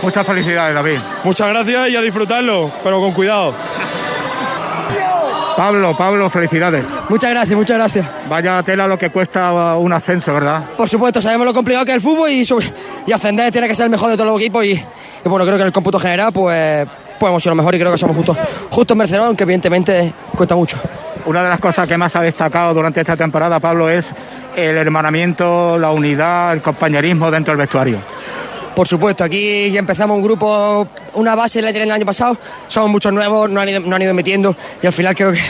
Muchas 0.00 0.24
felicidades, 0.24 0.74
David. 0.76 0.98
Muchas 1.24 1.48
gracias 1.48 1.90
y 1.90 1.96
a 1.96 2.00
disfrutarlo, 2.00 2.70
pero 2.84 3.00
con 3.00 3.12
cuidado. 3.12 3.52
Pablo, 5.56 5.96
Pablo, 5.96 6.30
felicidades. 6.30 6.84
Muchas 7.08 7.30
gracias, 7.30 7.56
muchas 7.56 7.76
gracias. 7.76 8.06
Vaya 8.28 8.62
tela 8.62 8.86
lo 8.86 8.96
que 8.96 9.10
cuesta 9.10 9.74
un 9.74 9.92
ascenso, 9.92 10.32
¿verdad? 10.32 10.66
Por 10.76 10.88
supuesto, 10.88 11.20
sabemos 11.20 11.44
lo 11.44 11.52
complicado 11.52 11.84
que 11.84 11.90
es 11.90 11.96
el 11.96 12.00
fútbol 12.00 12.30
y, 12.30 13.12
ascender 13.12 13.50
tiene 13.50 13.66
que 13.66 13.74
ser 13.74 13.86
el 13.86 13.90
mejor 13.90 14.10
de 14.10 14.16
todos 14.16 14.30
los 14.30 14.40
equipos 14.40 14.64
y, 14.64 14.70
y 14.70 15.28
bueno, 15.28 15.44
creo 15.44 15.56
que 15.56 15.62
en 15.62 15.66
el 15.66 15.72
cómputo 15.72 15.98
general 15.98 16.32
pues, 16.32 16.86
pues 17.18 17.28
hemos 17.28 17.42
sido 17.42 17.56
lo 17.56 17.56
mejor 17.56 17.74
y 17.74 17.78
creo 17.80 17.90
que 17.90 17.98
somos 17.98 18.16
justos, 18.16 18.36
justos 18.70 18.96
merecedores, 18.96 19.26
aunque 19.26 19.42
evidentemente 19.42 20.12
cuesta 20.36 20.54
mucho. 20.54 20.78
Una 21.24 21.42
de 21.44 21.48
las 21.50 21.60
cosas 21.60 21.88
que 21.88 21.96
más 21.96 22.16
ha 22.16 22.20
destacado 22.20 22.74
durante 22.74 23.00
esta 23.00 23.16
temporada, 23.16 23.60
Pablo, 23.60 23.88
es 23.88 24.12
el 24.56 24.76
hermanamiento, 24.76 25.78
la 25.78 25.92
unidad, 25.92 26.52
el 26.52 26.60
compañerismo 26.60 27.30
dentro 27.30 27.52
del 27.52 27.58
vestuario. 27.58 27.98
Por 28.74 28.88
supuesto, 28.88 29.22
aquí 29.22 29.70
ya 29.70 29.78
empezamos 29.78 30.16
un 30.16 30.22
grupo, 30.22 30.88
una 31.14 31.34
base 31.34 31.60
la 31.62 31.70
tienen 31.70 31.88
el 31.88 31.94
año 31.94 32.06
pasado, 32.06 32.36
somos 32.68 32.90
muchos 32.90 33.12
nuevos, 33.12 33.48
no 33.50 33.60
han 33.60 33.68
ido, 33.68 33.80
no 33.80 33.96
han 33.96 34.02
ido 34.02 34.14
metiendo 34.14 34.54
y 34.82 34.86
al 34.86 34.92
final 34.92 35.14
creo 35.14 35.32
que 35.32 35.40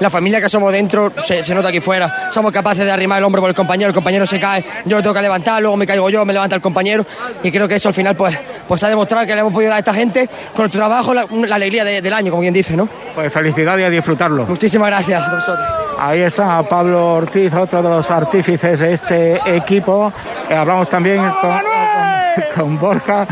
la 0.00 0.10
familia 0.10 0.40
que 0.40 0.48
somos 0.48 0.72
dentro 0.72 1.12
se, 1.24 1.42
se 1.42 1.54
nota 1.54 1.68
aquí 1.68 1.80
fuera. 1.80 2.30
Somos 2.30 2.52
capaces 2.52 2.84
de 2.84 2.90
arrimar 2.90 3.18
el 3.18 3.24
hombro 3.24 3.40
por 3.40 3.50
el 3.50 3.56
compañero, 3.56 3.88
el 3.88 3.94
compañero 3.94 4.26
se 4.26 4.38
cae, 4.40 4.64
yo 4.84 4.96
lo 4.96 5.02
tengo 5.02 5.14
que 5.14 5.22
levantar, 5.22 5.60
luego 5.62 5.76
me 5.76 5.86
caigo 5.86 6.08
yo, 6.10 6.24
me 6.24 6.32
levanta 6.32 6.56
el 6.56 6.62
compañero 6.62 7.04
y 7.42 7.50
creo 7.50 7.68
que 7.68 7.76
eso 7.76 7.88
al 7.88 7.94
final 7.94 8.16
pues, 8.16 8.36
pues 8.66 8.82
ha 8.82 8.88
demostrado 8.88 9.26
que 9.26 9.34
le 9.34 9.40
hemos 9.40 9.52
podido 9.52 9.70
dar 9.70 9.76
a 9.76 9.80
esta 9.80 9.94
gente 9.94 10.26
con 10.54 10.64
nuestro 10.64 10.80
trabajo 10.80 11.14
la, 11.14 11.26
la 11.30 11.54
alegría 11.56 11.84
de- 11.84 12.00
del 12.02 12.12
año, 12.12 12.30
como 12.30 12.42
quien 12.42 12.54
dice, 12.54 12.76
¿no? 12.76 12.88
Pues 13.14 13.32
felicidades 13.32 13.82
y 13.82 13.86
a 13.86 13.90
disfrutarlo. 13.90 14.44
Muchísimas 14.46 14.88
gracias 14.88 15.22
a 15.22 15.34
vosotros. 15.34 15.66
Ahí 15.98 16.20
está 16.22 16.62
Pablo 16.64 17.14
Ortiz, 17.14 17.52
otro 17.54 17.82
de 17.82 17.88
los 17.88 18.10
artífices 18.10 18.78
de 18.78 18.92
este 18.94 19.40
equipo. 19.56 20.12
Eh, 20.50 20.54
hablamos 20.54 20.88
también 20.88 21.18
con, 21.40 21.50
con- 22.54 22.64
con 22.64 22.78
Borja. 22.78 23.26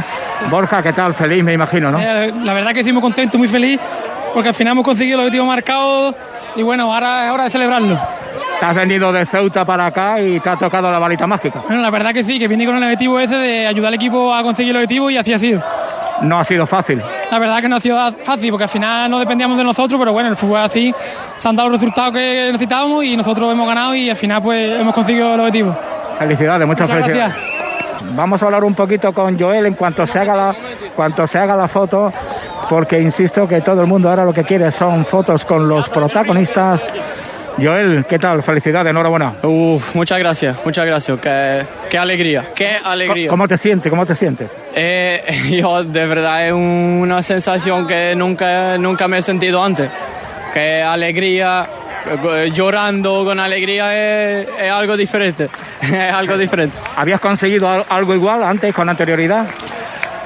Borja, 0.50 0.82
¿qué 0.82 0.92
tal? 0.92 1.14
Feliz, 1.14 1.42
me 1.44 1.52
imagino, 1.52 1.90
¿no? 1.90 1.98
Eh, 1.98 2.32
la 2.44 2.52
verdad 2.54 2.72
que 2.72 2.80
estoy 2.80 2.92
muy 2.92 3.02
contento, 3.02 3.38
muy 3.38 3.48
feliz, 3.48 3.78
porque 4.32 4.48
al 4.48 4.54
final 4.54 4.72
hemos 4.72 4.84
conseguido 4.84 5.16
el 5.18 5.26
objetivo 5.26 5.44
marcado 5.46 6.14
y 6.56 6.62
bueno, 6.62 6.92
ahora 6.92 7.26
es 7.26 7.32
hora 7.32 7.44
de 7.44 7.50
celebrarlo. 7.50 7.98
Te 8.58 8.66
has 8.66 8.74
venido 8.74 9.10
de 9.12 9.24
Ceuta 9.26 9.64
para 9.64 9.86
acá 9.86 10.20
y 10.20 10.38
te 10.40 10.48
ha 10.50 10.56
tocado 10.56 10.90
la 10.92 10.98
balita 10.98 11.26
mágica. 11.26 11.62
Bueno, 11.66 11.80
la 11.82 11.90
verdad 11.90 12.12
que 12.12 12.22
sí, 12.24 12.38
que 12.38 12.46
vine 12.46 12.66
con 12.66 12.76
el 12.76 12.82
objetivo 12.82 13.18
ese 13.18 13.36
de 13.36 13.66
ayudar 13.66 13.88
al 13.88 13.94
equipo 13.94 14.34
a 14.34 14.42
conseguir 14.42 14.70
el 14.72 14.76
objetivo 14.76 15.10
y 15.10 15.16
así 15.16 15.32
ha 15.32 15.38
sido. 15.38 15.62
No 16.22 16.38
ha 16.38 16.44
sido 16.44 16.66
fácil. 16.66 17.00
La 17.30 17.38
verdad 17.38 17.60
que 17.62 17.68
no 17.68 17.76
ha 17.76 17.80
sido 17.80 18.12
fácil 18.24 18.50
porque 18.50 18.64
al 18.64 18.68
final 18.70 19.10
no 19.10 19.18
dependíamos 19.18 19.56
de 19.56 19.64
nosotros, 19.64 19.98
pero 19.98 20.12
bueno, 20.12 20.28
el 20.28 20.36
fútbol 20.36 20.58
así 20.60 20.94
se 21.38 21.48
han 21.48 21.56
dado 21.56 21.70
los 21.70 21.80
resultados 21.80 22.12
que 22.12 22.48
necesitábamos 22.52 23.02
y 23.04 23.16
nosotros 23.16 23.50
hemos 23.50 23.66
ganado 23.66 23.94
y 23.94 24.10
al 24.10 24.16
final 24.16 24.42
pues 24.42 24.78
hemos 24.78 24.94
conseguido 24.94 25.32
el 25.34 25.40
objetivo. 25.40 25.74
Felicidades, 26.18 26.66
muchas, 26.66 26.88
Muchas 26.90 27.02
felicidades. 27.06 27.36
Vamos 28.14 28.42
a 28.42 28.46
hablar 28.46 28.64
un 28.64 28.74
poquito 28.74 29.12
con 29.12 29.38
Joel 29.38 29.66
en 29.66 29.74
cuanto 29.74 30.06
se 30.06 30.18
haga 30.18 30.34
la, 30.36 30.54
cuanto 30.96 31.26
se 31.26 31.38
haga 31.38 31.54
la 31.56 31.68
foto, 31.68 32.12
porque 32.68 33.00
insisto 33.00 33.46
que 33.48 33.60
todo 33.60 33.80
el 33.82 33.86
mundo 33.86 34.08
ahora 34.08 34.24
lo 34.24 34.32
que 34.32 34.44
quiere 34.44 34.70
son 34.70 35.04
fotos 35.04 35.44
con 35.44 35.68
los 35.68 35.88
protagonistas. 35.88 36.82
Joel, 37.62 38.06
¿qué 38.08 38.18
tal? 38.18 38.42
Felicidades, 38.42 38.90
enhorabuena. 38.90 39.34
Uf, 39.42 39.94
muchas 39.94 40.18
gracias, 40.18 40.56
muchas 40.64 40.86
gracias. 40.86 41.18
Qué, 41.20 41.66
qué 41.90 41.98
alegría, 41.98 42.44
qué 42.54 42.76
alegría. 42.82 43.28
¿Cómo 43.28 43.46
te 43.46 43.58
sientes? 43.58 43.90
¿Cómo 43.90 44.06
te 44.06 44.14
sientes? 44.16 44.48
Eh, 44.74 45.22
yo 45.60 45.84
de 45.84 46.06
verdad 46.06 46.46
es 46.46 46.52
un- 46.52 47.00
una 47.02 47.22
sensación 47.22 47.86
que 47.86 48.14
nunca, 48.16 48.78
nunca 48.78 49.08
me 49.08 49.18
he 49.18 49.22
sentido 49.22 49.62
antes. 49.62 49.90
Qué 50.54 50.82
alegría, 50.82 51.68
llorando 52.52 53.24
con 53.24 53.38
alegría 53.40 54.40
es, 54.42 54.48
es 54.58 54.70
algo 54.70 54.96
diferente. 54.96 55.48
es 55.82 56.12
algo 56.12 56.36
diferente. 56.36 56.76
¿Habías 56.96 57.20
conseguido 57.20 57.68
al- 57.68 57.84
algo 57.88 58.14
igual 58.14 58.42
antes, 58.42 58.74
con 58.74 58.88
anterioridad? 58.88 59.46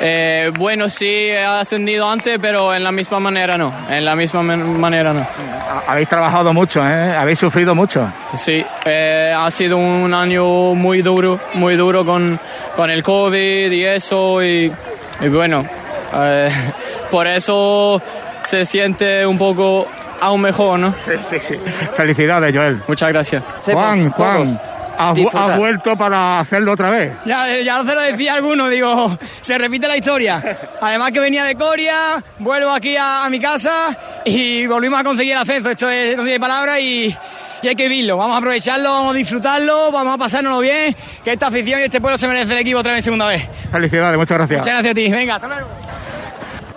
Eh, 0.00 0.50
bueno, 0.58 0.88
sí, 0.90 1.06
he 1.06 1.44
ascendido 1.44 2.08
antes, 2.10 2.38
pero 2.42 2.74
en 2.74 2.82
la 2.82 2.90
misma 2.90 3.20
manera 3.20 3.56
no. 3.56 3.72
En 3.88 4.04
la 4.04 4.16
misma 4.16 4.42
man- 4.42 4.78
manera 4.80 5.12
no. 5.12 5.20
Ha- 5.20 5.92
Habéis 5.92 6.08
trabajado 6.08 6.52
mucho, 6.52 6.84
¿eh? 6.86 7.14
Habéis 7.16 7.38
sufrido 7.38 7.74
mucho. 7.74 8.08
Sí, 8.36 8.64
eh, 8.84 9.32
ha 9.36 9.48
sido 9.50 9.76
un 9.78 10.12
año 10.12 10.74
muy 10.74 11.00
duro, 11.02 11.38
muy 11.54 11.76
duro 11.76 12.04
con, 12.04 12.38
con 12.74 12.90
el 12.90 13.02
COVID 13.04 13.70
y 13.70 13.84
eso, 13.84 14.42
y, 14.42 14.72
y 15.20 15.28
bueno, 15.28 15.64
eh, 16.12 16.50
por 17.10 17.28
eso 17.28 18.02
se 18.42 18.64
siente 18.66 19.24
un 19.24 19.38
poco 19.38 19.86
aún 20.24 20.40
mejor, 20.40 20.78
¿no? 20.78 20.94
Sí, 21.04 21.12
sí, 21.28 21.36
sí. 21.40 21.54
Felicidades, 21.96 22.54
Joel. 22.54 22.80
Muchas 22.88 23.08
gracias. 23.10 23.42
Juan, 23.64 24.10
Juan, 24.10 24.60
has, 24.98 25.58
vuelto 25.58 25.96
para 25.96 26.40
hacerlo 26.40 26.72
otra 26.72 26.90
vez. 26.90 27.12
Ya, 27.24 27.60
ya 27.60 27.84
se 27.84 27.94
lo 27.94 28.00
decía 28.00 28.34
alguno, 28.34 28.68
digo, 28.68 29.16
se 29.40 29.58
repite 29.58 29.86
la 29.86 29.96
historia. 29.96 30.42
Además 30.80 31.12
que 31.12 31.20
venía 31.20 31.44
de 31.44 31.54
Coria, 31.54 32.22
vuelvo 32.38 32.70
aquí 32.70 32.96
a, 32.96 33.24
a 33.24 33.30
mi 33.30 33.40
casa 33.40 33.96
y 34.24 34.66
volvimos 34.66 35.00
a 35.00 35.04
conseguir 35.04 35.32
el 35.32 35.38
ascenso. 35.38 35.70
Esto 35.70 35.90
es, 35.90 36.16
no 36.16 36.22
tiene 36.22 36.40
palabras 36.40 36.80
y, 36.80 37.16
y 37.62 37.68
hay 37.68 37.76
que 37.76 37.88
vivirlo. 37.88 38.16
Vamos 38.16 38.34
a 38.34 38.38
aprovecharlo, 38.38 38.92
vamos 38.92 39.14
a 39.14 39.18
disfrutarlo, 39.18 39.90
vamos 39.92 40.14
a 40.14 40.18
pasárnoslo 40.18 40.60
bien, 40.60 40.94
que 41.22 41.32
esta 41.32 41.48
afición 41.48 41.80
y 41.80 41.84
este 41.84 42.00
pueblo 42.00 42.18
se 42.18 42.28
merece 42.28 42.52
el 42.52 42.58
equipo 42.58 42.78
otra 42.78 42.92
vez 42.92 43.04
segunda 43.04 43.26
vez. 43.26 43.44
Felicidades, 43.70 44.18
muchas 44.18 44.38
gracias. 44.38 44.60
Muchas 44.60 44.74
gracias 44.74 44.90
a 44.90 44.94
ti. 44.94 45.10
Venga, 45.10 45.34
hasta 45.36 45.48
luego. 45.48 45.83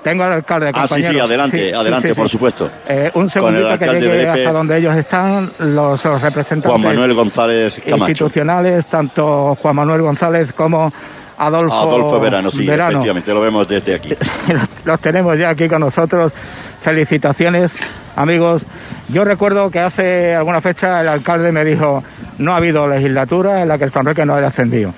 Tengo 0.08 0.24
al 0.24 0.32
alcalde, 0.32 0.72
Ah, 0.74 0.88
sí, 0.88 1.04
sí, 1.04 1.20
adelante, 1.20 1.76
adelante, 1.76 2.16
por 2.16 2.30
supuesto. 2.30 2.70
Eh, 2.88 3.12
un 3.16 3.30
segundito 3.30 3.78
que 3.78 3.86
llegue 4.00 4.30
hasta 4.30 4.54
donde 4.54 4.78
ellos 4.78 4.96
están, 4.96 5.52
los, 5.60 6.06
los 6.06 6.22
representantes 6.22 6.72
Juan 6.72 6.82
Manuel 6.82 7.14
González 7.14 7.82
Camacho. 7.84 8.10
institucionales, 8.12 8.86
tanto 8.86 9.58
Juan 9.62 9.76
Manuel 9.76 10.02
González 10.04 10.54
como 10.54 10.94
Adolfo, 11.40 11.76
Adolfo 11.76 12.20
Verano, 12.22 12.50
sí, 12.52 12.66
Verano. 12.66 12.92
efectivamente, 12.92 13.34
lo 13.34 13.42
vemos 13.42 13.68
desde 13.68 13.96
aquí. 13.96 14.16
los 14.86 15.00
tenemos 15.02 15.38
ya 15.38 15.50
aquí 15.50 15.68
con 15.68 15.82
nosotros. 15.82 16.32
Felicitaciones, 16.82 17.74
amigos. 18.16 18.64
Yo 19.10 19.26
recuerdo 19.26 19.70
que 19.70 19.80
hace 19.80 20.34
alguna 20.34 20.62
fecha 20.62 21.02
el 21.02 21.10
alcalde 21.10 21.52
me 21.52 21.66
dijo, 21.66 22.02
no 22.38 22.54
ha 22.54 22.58
habido 22.58 22.88
legislatura 22.88 23.62
en 23.62 23.68
la 23.68 23.78
que 23.78 23.86
el 23.86 23.92
San 23.92 24.06
Roque 24.06 24.26
no 24.26 24.36
haya 24.36 24.48
ascendido. 24.48 24.94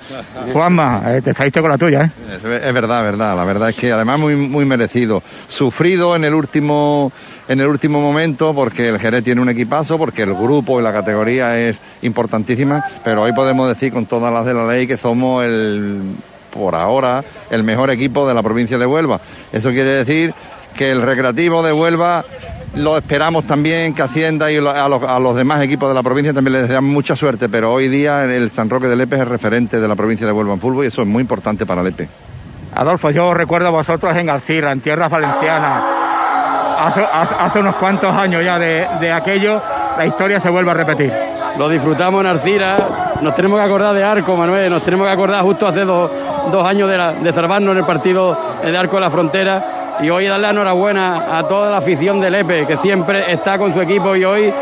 Juanma, 0.52 1.02
eh, 1.06 1.22
te 1.22 1.34
saliste 1.34 1.60
con 1.60 1.70
la 1.70 1.78
tuya, 1.78 2.04
¿eh? 2.04 2.10
Es, 2.36 2.44
es 2.44 2.74
verdad, 2.74 3.02
verdad. 3.02 3.36
La 3.36 3.44
verdad 3.44 3.70
es 3.70 3.76
que 3.76 3.92
además 3.92 4.18
muy, 4.18 4.36
muy 4.36 4.64
merecido. 4.64 5.22
Sufrido 5.48 6.16
en 6.16 6.24
el 6.24 6.34
último 6.34 7.12
en 7.48 7.60
el 7.60 7.66
último 7.66 8.00
momento 8.00 8.54
porque 8.54 8.90
el 8.90 9.00
Jerez 9.00 9.24
tiene 9.24 9.40
un 9.40 9.48
equipazo, 9.48 9.98
porque 9.98 10.22
el 10.22 10.34
grupo 10.34 10.78
y 10.78 10.84
la 10.84 10.92
categoría 10.92 11.58
es 11.58 11.76
importantísima, 12.02 12.84
pero 13.02 13.22
hoy 13.22 13.32
podemos 13.32 13.68
decir 13.68 13.92
con 13.92 14.06
todas 14.06 14.32
las 14.32 14.46
de 14.46 14.54
la 14.54 14.68
ley 14.68 14.86
que 14.86 14.96
somos 14.96 15.44
el 15.44 16.00
por 16.52 16.76
ahora 16.76 17.24
el 17.50 17.64
mejor 17.64 17.90
equipo 17.90 18.28
de 18.28 18.34
la 18.34 18.42
provincia 18.42 18.78
de 18.78 18.86
Huelva. 18.86 19.20
Eso 19.52 19.70
quiere 19.70 19.90
decir 19.90 20.32
que 20.76 20.92
el 20.92 21.02
recreativo 21.02 21.62
de 21.64 21.72
Huelva 21.72 22.24
lo 22.74 22.96
esperamos 22.96 23.44
también 23.46 23.94
que 23.94 24.02
Hacienda 24.02 24.50
y 24.50 24.56
a 24.58 24.88
los, 24.88 25.02
a 25.02 25.18
los 25.18 25.34
demás 25.36 25.60
equipos 25.62 25.88
de 25.88 25.94
la 25.94 26.02
provincia 26.02 26.32
también 26.32 26.52
les 26.54 26.62
deseamos 26.62 26.90
mucha 26.90 27.16
suerte, 27.16 27.48
pero 27.48 27.72
hoy 27.72 27.88
día 27.88 28.24
el 28.24 28.50
San 28.50 28.70
Roque 28.70 28.86
de 28.86 28.96
Lepe 28.96 29.16
es 29.16 29.22
el 29.22 29.28
referente 29.28 29.80
de 29.80 29.88
la 29.88 29.96
provincia 29.96 30.26
de 30.26 30.32
Huelva 30.32 30.54
en 30.54 30.60
fútbol 30.60 30.84
y 30.84 30.88
eso 30.88 31.02
es 31.02 31.08
muy 31.08 31.20
importante 31.22 31.66
para 31.66 31.82
Lepe. 31.82 32.08
Adolfo, 32.76 33.10
yo 33.10 33.34
recuerdo 33.34 33.68
a 33.68 33.70
vosotros 33.70 34.16
en 34.16 34.30
Alcira, 34.30 34.70
en 34.70 34.80
tierras 34.80 35.10
valencianas, 35.10 35.82
hace, 36.78 37.00
hace- 37.12 37.34
hace 37.38 37.58
unos 37.58 37.74
cuantos 37.76 38.14
años 38.14 38.44
ya 38.44 38.58
de, 38.58 38.86
de 39.00 39.12
aquello, 39.12 39.60
la 39.98 40.06
historia 40.06 40.38
se 40.38 40.48
vuelve 40.48 40.70
a 40.70 40.74
repetir. 40.74 41.12
Lo 41.58 41.68
disfrutamos 41.68 42.20
en 42.20 42.30
Arcira. 42.30 42.78
Nos 43.20 43.34
tenemos 43.34 43.58
que 43.58 43.64
acordar 43.66 43.92
de 43.92 44.04
Arco, 44.04 44.36
Manuel. 44.36 44.70
Nos 44.70 44.82
tenemos 44.84 45.04
que 45.08 45.12
acordar 45.12 45.42
justo 45.42 45.66
hace 45.66 45.80
dos, 45.84 46.08
dos 46.52 46.64
años 46.64 46.88
de, 46.88 46.96
la- 46.96 47.12
de 47.12 47.32
salvarnos 47.32 47.72
en 47.72 47.78
el 47.78 47.84
partido 47.84 48.38
de 48.64 48.78
Arco 48.78 48.96
de 48.96 49.00
la 49.02 49.10
Frontera. 49.10 49.64
Y 50.02 50.10
hoy 50.10 50.26
darle 50.26 50.42
la 50.46 50.50
enhorabuena 50.50 51.36
a 51.38 51.42
toda 51.46 51.70
la 51.70 51.76
afición 51.78 52.20
del 52.20 52.32
Lepe, 52.32 52.66
que 52.66 52.76
siempre 52.76 53.30
está 53.30 53.58
con 53.58 53.72
su 53.74 53.80
equipo 53.80 54.16
y 54.16 54.24
hoy 54.24 54.52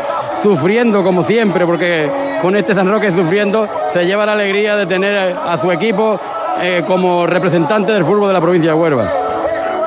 sufriendo 0.43 1.03
como 1.03 1.23
siempre, 1.23 1.65
porque 1.65 2.09
con 2.41 2.55
este 2.55 2.73
San 2.75 2.89
Roque 2.89 3.11
sufriendo 3.11 3.67
se 3.93 4.05
lleva 4.05 4.25
la 4.25 4.33
alegría 4.33 4.75
de 4.75 4.85
tener 4.85 5.15
a 5.45 5.57
su 5.57 5.71
equipo 5.71 6.19
eh, 6.61 6.83
como 6.85 7.25
representante 7.25 7.91
del 7.93 8.03
fútbol 8.03 8.27
de 8.27 8.33
la 8.33 8.41
provincia 8.41 8.71
de 8.71 8.77
Huelva. 8.77 9.09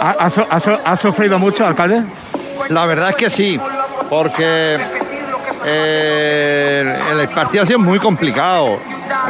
¿Ha, 0.01 0.11
ha 0.19 0.31
su- 0.31 0.45
ha 0.49 0.59
su- 0.61 0.79
ha 0.85 0.97
sufrido 0.97 1.39
mucho, 1.39 1.67
alcalde? 1.67 2.03
La 2.71 2.87
verdad 2.87 3.11
es 3.11 3.17
que 3.17 3.31
sí, 3.31 3.61
porque 4.09 4.79
eh, 5.65 6.97
el, 7.13 7.21
el 7.21 7.29
partido 7.29 7.63
ha 7.63 7.67
sido 7.67 7.79
muy 7.79 7.99
complicado. 7.99 8.69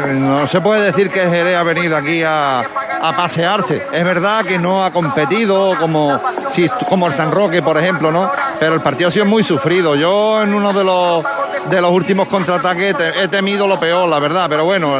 Eh, 0.06 0.12
No 0.14 0.46
se 0.46 0.60
puede 0.60 0.82
decir 0.86 1.10
que 1.10 1.22
el 1.22 1.30
Jerez 1.30 1.56
ha 1.56 1.62
venido 1.62 1.96
aquí 1.96 2.22
a, 2.22 2.62
a 3.02 3.16
pasearse. 3.16 3.86
Es 3.92 4.04
verdad 4.04 4.44
que 4.44 4.58
no 4.58 4.84
ha 4.84 4.90
competido 4.90 5.74
como, 5.78 6.20
si, 6.48 6.68
como 6.88 7.08
el 7.08 7.12
San 7.12 7.32
Roque, 7.32 7.60
por 7.60 7.76
ejemplo, 7.76 8.12
¿no? 8.12 8.30
Pero 8.60 8.74
el 8.74 8.80
partido 8.80 9.08
ha 9.08 9.12
sido 9.12 9.24
muy 9.26 9.42
sufrido. 9.42 9.96
Yo 9.96 10.42
en 10.42 10.54
uno 10.54 10.72
de 10.72 10.84
los 10.84 11.24
de 11.70 11.80
los 11.80 11.92
últimos 11.92 12.26
contraataques 12.26 12.96
he 13.20 13.28
temido 13.28 13.66
lo 13.66 13.78
peor, 13.78 14.08
la 14.08 14.18
verdad. 14.18 14.46
Pero 14.48 14.64
bueno, 14.64 14.94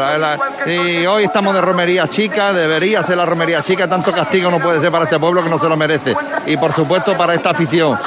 y 0.66 1.04
hoy 1.06 1.24
estamos 1.24 1.54
de 1.54 1.60
romería 1.60 2.06
chica, 2.08 2.52
debería 2.52 3.02
ser 3.02 3.16
la 3.16 3.26
romería 3.26 3.62
chica. 3.62 3.88
Tanto 3.88 4.12
castigo 4.12 4.50
no 4.50 4.58
puede 4.60 4.80
ser 4.80 4.90
para 4.90 5.04
este 5.04 5.18
pueblo 5.18 5.42
que 5.42 5.50
no 5.50 5.58
se 5.58 5.68
lo 5.68 5.76
merece. 5.76 6.14
Y 6.46 6.56
por 6.56 6.72
supuesto 6.72 7.16
para 7.16 7.34
esta 7.34 7.50
afición. 7.50 7.98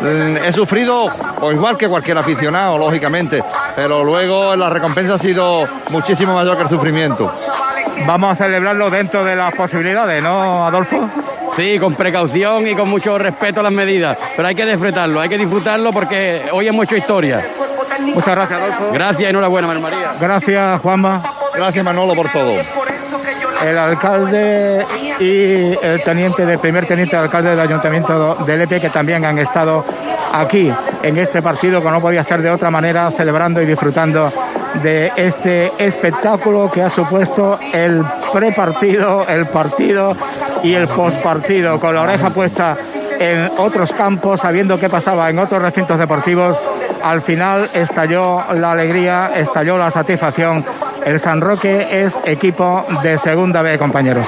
Mm, 0.00 0.36
He 0.44 0.52
sufrido, 0.52 1.08
o 1.40 1.52
igual 1.52 1.76
que 1.76 1.88
cualquier 1.88 2.18
aficionado, 2.18 2.76
lógicamente, 2.76 3.42
pero 3.76 4.02
luego 4.02 4.56
la 4.56 4.68
recompensa 4.68 5.14
ha 5.14 5.18
sido 5.18 5.66
muchísimo 5.90 6.34
mayor 6.34 6.56
que 6.56 6.62
el 6.64 6.68
sufrimiento. 6.68 7.30
Vamos 8.06 8.32
a 8.32 8.44
celebrarlo 8.44 8.90
dentro 8.90 9.24
de 9.24 9.36
las 9.36 9.54
posibilidades, 9.54 10.22
¿no, 10.22 10.66
Adolfo? 10.66 11.08
Sí, 11.56 11.78
con 11.78 11.94
precaución 11.94 12.66
y 12.66 12.74
con 12.74 12.88
mucho 12.88 13.18
respeto 13.18 13.60
a 13.60 13.62
las 13.62 13.72
medidas, 13.72 14.16
pero 14.34 14.48
hay 14.48 14.54
que 14.54 14.64
disfrutarlo, 14.64 15.20
hay 15.20 15.28
que 15.28 15.38
disfrutarlo 15.38 15.92
porque 15.92 16.42
hoy 16.52 16.66
hemos 16.66 16.84
hecho 16.84 16.96
historia. 16.96 17.42
Muchas 18.00 18.34
gracias, 18.34 18.60
Adolfo. 18.60 18.92
Gracias, 18.92 19.30
enhorabuena, 19.30 19.68
Manuel 19.68 19.92
María. 19.92 20.12
Gracias, 20.20 20.80
Juanma. 20.80 21.22
Gracias, 21.54 21.84
Manolo, 21.84 22.14
por 22.14 22.28
todo. 22.30 22.54
El 23.62 23.78
alcalde 23.78 24.84
y 25.20 25.78
el 25.80 26.02
teniente 26.02 26.44
de 26.44 26.58
primer 26.58 26.86
teniente 26.86 27.14
de 27.14 27.22
alcalde 27.22 27.50
del 27.50 27.60
ayuntamiento 27.60 28.34
de 28.46 28.56
Lepe 28.58 28.80
que 28.80 28.90
también 28.90 29.24
han 29.24 29.38
estado 29.38 29.84
aquí 30.32 30.72
en 31.02 31.18
este 31.18 31.42
partido 31.42 31.82
que 31.82 31.90
no 31.90 32.00
podía 32.00 32.24
ser 32.24 32.42
de 32.42 32.50
otra 32.50 32.70
manera 32.70 33.10
celebrando 33.10 33.62
y 33.62 33.66
disfrutando 33.66 34.32
de 34.82 35.12
este 35.16 35.72
espectáculo 35.78 36.70
que 36.70 36.82
ha 36.82 36.90
supuesto 36.90 37.58
el 37.72 38.02
prepartido, 38.32 39.26
el 39.28 39.46
partido 39.46 40.16
y 40.62 40.74
el 40.74 40.88
postpartido 40.88 41.78
con 41.78 41.94
la 41.94 42.02
oreja 42.02 42.30
puesta 42.30 42.76
en 43.18 43.50
otros 43.58 43.92
campos 43.92 44.40
sabiendo 44.40 44.78
qué 44.78 44.88
pasaba 44.88 45.28
en 45.30 45.38
otros 45.38 45.62
recintos 45.62 45.98
deportivos 45.98 46.58
al 47.02 47.20
final 47.20 47.68
estalló 47.74 48.42
la 48.54 48.72
alegría, 48.72 49.32
estalló 49.34 49.76
la 49.76 49.90
satisfacción. 49.90 50.64
El 51.04 51.18
San 51.20 51.40
Roque 51.40 52.04
es 52.04 52.16
equipo 52.24 52.84
de 53.02 53.18
segunda 53.18 53.62
B, 53.62 53.76
compañeros. 53.78 54.24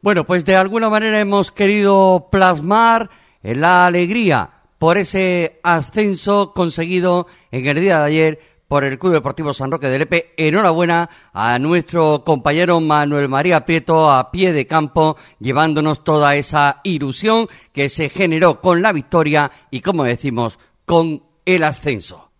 Bueno, 0.00 0.24
pues 0.24 0.44
de 0.44 0.56
alguna 0.56 0.88
manera 0.88 1.20
hemos 1.20 1.52
querido 1.52 2.28
plasmar 2.30 3.10
la 3.42 3.86
alegría 3.86 4.50
por 4.78 4.98
ese 4.98 5.60
ascenso 5.62 6.52
conseguido 6.54 7.26
en 7.50 7.66
el 7.66 7.80
día 7.80 7.98
de 8.00 8.04
ayer 8.04 8.40
por 8.72 8.84
el 8.84 8.98
Club 8.98 9.12
Deportivo 9.12 9.52
San 9.52 9.70
Roque 9.70 9.88
de 9.88 9.98
Lepe. 9.98 10.32
Enhorabuena 10.34 11.10
a 11.34 11.58
nuestro 11.58 12.24
compañero 12.24 12.80
Manuel 12.80 13.28
María 13.28 13.66
Prieto 13.66 14.10
a 14.10 14.30
pie 14.30 14.54
de 14.54 14.66
campo, 14.66 15.18
llevándonos 15.40 16.02
toda 16.02 16.36
esa 16.36 16.80
ilusión 16.82 17.48
que 17.74 17.90
se 17.90 18.08
generó 18.08 18.62
con 18.62 18.80
la 18.80 18.94
victoria 18.94 19.52
y, 19.70 19.82
como 19.82 20.04
decimos, 20.04 20.58
con 20.86 21.22
el 21.44 21.64
ascenso. 21.64 22.31